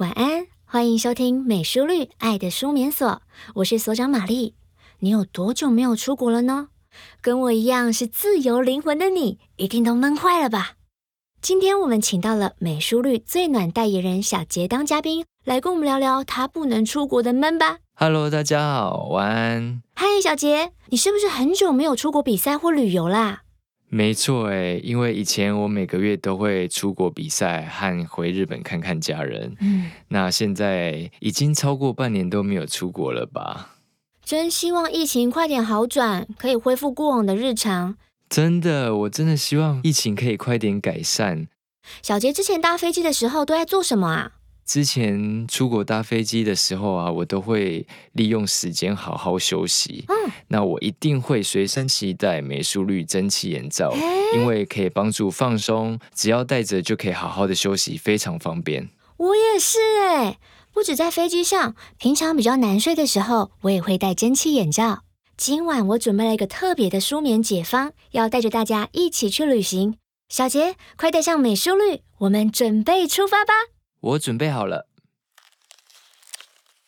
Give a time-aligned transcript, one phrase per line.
[0.00, 3.20] 晚安，欢迎收听美书绿爱的书眠所，
[3.56, 4.54] 我是所长玛丽。
[5.00, 6.68] 你有多久没有出国了呢？
[7.20, 10.70] 跟我一样是自由灵魂的你，一定都闷坏了吧？
[11.42, 17.80] 今天我们请到了美书绿最暖代言人小杰当嘉宾，来跟我们聊聊他不能出国的闷吧。
[17.96, 19.82] Hello，大家好，晚安。
[19.94, 23.42] 嗨，小杰，你是不是很久没有出国比赛或旅游啦？
[23.92, 29.56] 没错诶，因为以前我每个月都会出国比赛和回日本看看家人。
[29.60, 33.74] 嗯，那现在已经超过半年都没有出国了吧？
[34.24, 37.96] 真希望疫情快点好转，可以恢复过往的日常。
[38.28, 41.48] 真的，我真的希望疫情可以快点改善。
[42.00, 44.32] 小杰之前搭飞机的时候都在做什么啊？
[44.70, 50.04] 之前出国搭飞机的时候啊，我都会利用时间好好休息。
[50.06, 53.92] 嗯，那我一定会随身携带美舒绿蒸汽眼罩，
[54.36, 58.88] 因为可以帮助放松，只要戴着就可以好好的休息，非常方便。
[59.16, 60.38] 我也是哎，
[60.72, 65.00] 不止在飞机上，平常比较难睡的时候，我也会戴蒸汽眼罩。
[65.36, 69.96] 今晚我准备了一个特别的舒眠解方，要带着大家一起去旅行。
[70.28, 73.52] 小杰，快戴上美舒绿，我们准备出发吧。
[74.00, 74.88] 我准备好了，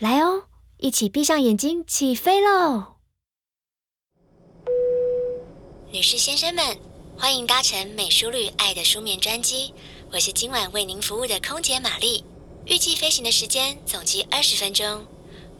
[0.00, 0.48] 来哦！
[0.78, 2.96] 一起闭上眼睛，起飞喽！
[5.92, 6.76] 女士、先生们，
[7.16, 9.72] 欢迎搭乘美舒绿爱的舒眠专机。
[10.10, 12.24] 我是今晚为您服务的空姐玛丽。
[12.64, 15.06] 预计飞行的时间总计二十分钟。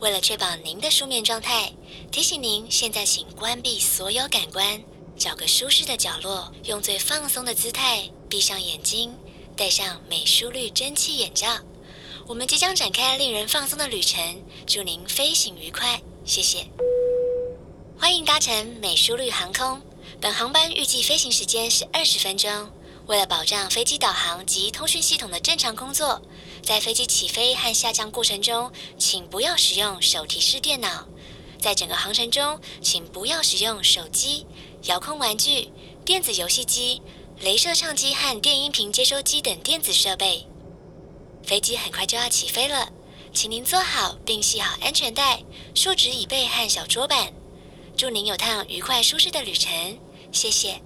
[0.00, 1.72] 为了确保您的舒眠状态，
[2.10, 4.82] 提醒您现在请关闭所有感官，
[5.16, 9.16] 找个舒适的角落，用最放松的姿态闭上眼睛。
[9.56, 11.48] 戴上美舒绿蒸汽眼罩，
[12.26, 14.20] 我们即将展开令人放松的旅程。
[14.66, 16.66] 祝您飞行愉快，谢谢。
[17.98, 19.80] 欢迎搭乘美舒绿航空，
[20.20, 22.70] 本航班预计飞行时间是二十分钟。
[23.06, 26.20] 为了保障飞机导航及通讯系统的正常工作，
[26.62, 31.06] 在飞机起飞和下降过程中，请不要使用手提式电脑。
[31.58, 34.44] 在整个航程中，请不要使用手机、
[34.82, 35.70] 遥控玩具、
[36.04, 37.00] 电子游戏机。
[37.42, 40.46] 镭射唱机和电音频接收机等电子设备。
[41.42, 42.90] 飞机很快就要起飞了，
[43.32, 45.42] 请您坐好并系好安全带，
[45.74, 47.32] 竖直椅背和小桌板。
[47.96, 49.98] 祝您有趟愉快舒适的旅程，
[50.32, 50.80] 谢谢。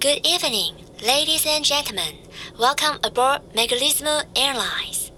[0.00, 2.14] Good evening, ladies and gentlemen.
[2.56, 5.10] Welcome aboard Megalismo Airlines.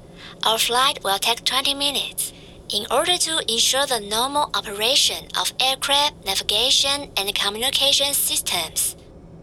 [0.43, 2.33] Our flight will take 20 minutes.
[2.71, 8.95] In order to ensure the normal operation of aircraft navigation and communication systems,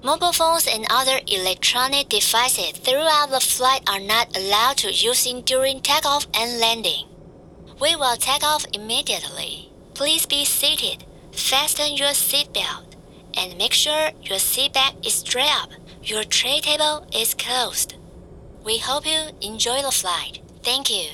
[0.03, 5.81] mobile phones and other electronic devices throughout the flight are not allowed to using during
[5.81, 7.07] takeoff and landing.
[7.81, 9.71] We will take off immediately.
[9.95, 12.93] Please be seated, fasten your seatbelt,
[13.33, 15.71] and make sure your seatback is straight up.
[16.03, 17.95] Your tray table is closed.
[18.63, 20.41] We hope you enjoy the flight.
[20.61, 21.09] Thank you.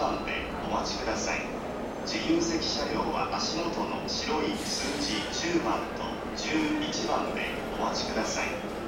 [0.00, 0.32] 番で
[0.66, 1.40] お待ちください。
[2.06, 5.12] 自由席車両は足元の白い数字
[5.60, 6.02] 10番と
[6.34, 7.42] 11番で
[7.78, 8.79] お待ちください。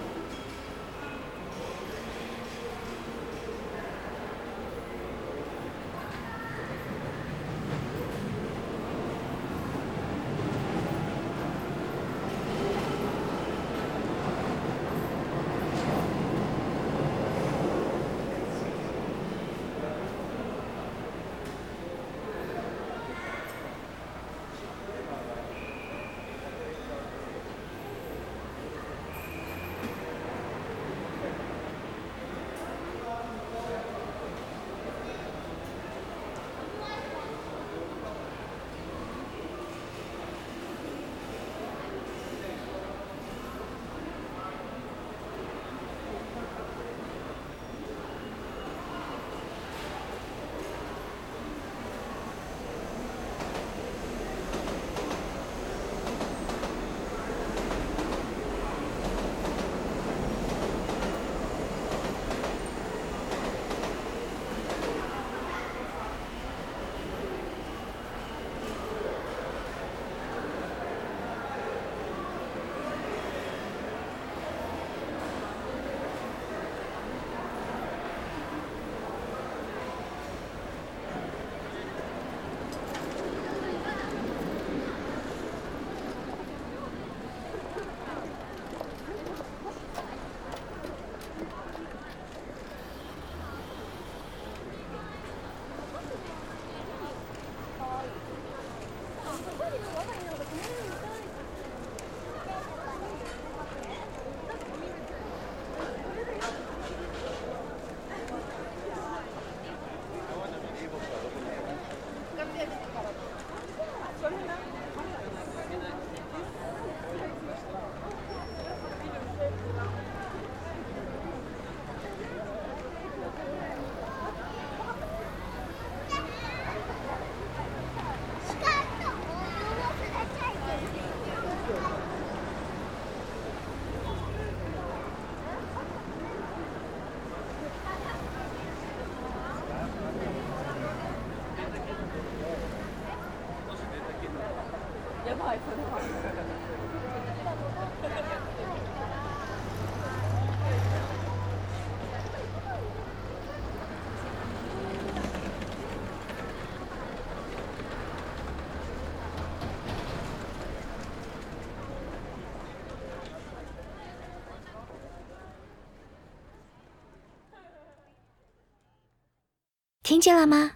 [170.03, 170.73] 听见了吗？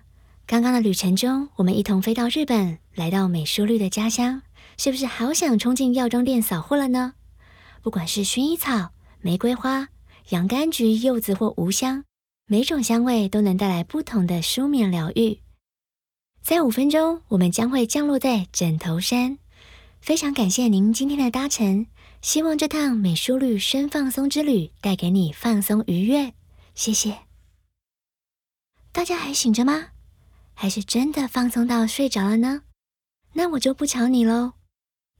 [0.46, 4.40] 刚刚的旅程中，我们一同飞到日本，来到美淑绿的家乡，
[4.76, 7.14] 是不是好想冲进药妆店扫货了呢？
[7.82, 9.88] 不管是薰衣草、玫瑰花、
[10.30, 12.04] 洋甘菊、柚子或无香，
[12.46, 15.40] 每种香味都能带来不同的舒眠疗愈。
[16.42, 19.38] 在五分钟，我们将会降落在枕头山。
[20.00, 21.86] 非常感谢您今天的搭乘，
[22.22, 26.32] 希望这趟美舒绿深放松之旅带给你放松愉悦。
[26.74, 27.18] 谢谢。
[28.92, 29.88] 大家还醒着吗？
[30.54, 32.62] 还是真的放松到睡着了呢？
[33.36, 34.54] 那我就不吵你喽。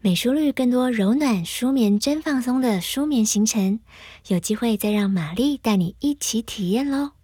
[0.00, 3.80] 美舒绿更多柔暖舒眠真放松的舒眠行程，
[4.28, 7.15] 有机会再让玛丽带你一起体验喽。